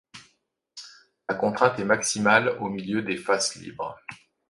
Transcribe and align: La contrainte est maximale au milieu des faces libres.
La 1.29 1.35
contrainte 1.35 1.77
est 1.77 1.83
maximale 1.83 2.57
au 2.59 2.69
milieu 2.69 3.03
des 3.03 3.17
faces 3.17 3.53
libres. 3.57 3.99